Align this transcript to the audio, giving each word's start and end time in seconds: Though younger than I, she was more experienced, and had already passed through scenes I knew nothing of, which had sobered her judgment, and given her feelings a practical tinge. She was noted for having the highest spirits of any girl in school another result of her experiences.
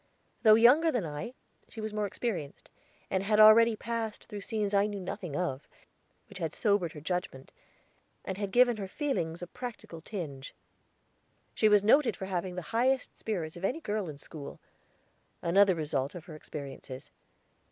Though 0.41 0.55
younger 0.55 0.91
than 0.91 1.05
I, 1.05 1.35
she 1.69 1.79
was 1.79 1.93
more 1.93 2.07
experienced, 2.07 2.71
and 3.11 3.21
had 3.21 3.39
already 3.39 3.75
passed 3.75 4.25
through 4.25 4.41
scenes 4.41 4.73
I 4.73 4.87
knew 4.87 4.99
nothing 4.99 5.35
of, 5.35 5.67
which 6.27 6.39
had 6.39 6.55
sobered 6.55 6.93
her 6.93 7.01
judgment, 7.01 7.51
and 8.25 8.51
given 8.51 8.77
her 8.77 8.87
feelings 8.87 9.43
a 9.43 9.45
practical 9.45 10.01
tinge. 10.01 10.55
She 11.53 11.69
was 11.69 11.83
noted 11.83 12.17
for 12.17 12.25
having 12.25 12.55
the 12.55 12.63
highest 12.73 13.15
spirits 13.15 13.55
of 13.55 13.63
any 13.63 13.79
girl 13.79 14.09
in 14.09 14.17
school 14.17 14.59
another 15.43 15.75
result 15.75 16.15
of 16.15 16.25
her 16.25 16.33
experiences. 16.33 17.11